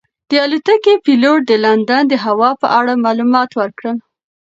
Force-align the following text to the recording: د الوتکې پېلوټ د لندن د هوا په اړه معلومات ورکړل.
د 0.29 0.31
الوتکې 0.45 0.93
پېلوټ 1.05 1.39
د 1.47 1.51
لندن 1.65 2.03
د 2.09 2.13
هوا 2.25 2.51
په 2.61 2.67
اړه 2.79 2.93
معلومات 3.05 3.49
ورکړل. 3.59 3.97